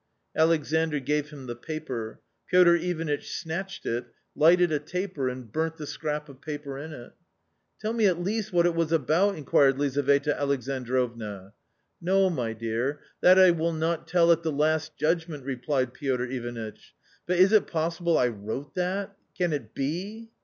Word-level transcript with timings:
Alexandr 0.35 0.99
gave 0.99 1.29
him 1.29 1.45
the 1.45 1.55
paper. 1.55 2.19
Piotr 2.49 2.71
Ivanitch 2.73 3.29
snatched 3.37 3.85
it, 3.85 4.05
lighted 4.35 4.71
a 4.71 4.79
taper 4.79 5.29
and 5.29 5.51
burnt 5.51 5.77
the 5.77 5.85
scrap 5.85 6.27
of 6.27 6.41
paper 6.41 6.79
in 6.79 6.91
it." 6.91 7.11
Tell 7.79 7.93
me 7.93 8.07
at 8.07 8.19
least 8.19 8.51
what 8.51 8.65
it 8.65 8.73
was 8.73 8.91
about?" 8.91 9.35
inquired 9.35 9.77
Lizaveta 9.77 10.35
Alexandrovna." 10.35 11.53
No, 12.11 12.31
my 12.31 12.53
dear, 12.53 13.01
that 13.21 13.37
I 13.37 13.51
will 13.51 13.73
not 13.73 14.07
tell 14.07 14.31
at 14.31 14.41
the 14.41 14.51
Last 14.51 14.97
Judgment," 14.97 15.45
replied 15.45 15.93
Piotr 15.93 16.23
Ivanitch;" 16.23 16.95
but 17.27 17.37
is 17.37 17.51
it 17.51 17.67
possible 17.67 18.17
I 18.17 18.29
wrote 18.29 18.73
that? 18.73 19.15
can 19.37 19.53
it 19.53 19.75
be?" 19.75 20.31